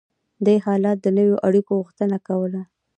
[0.45, 2.61] دې حالت د نویو اړیکو غوښتنه کوله.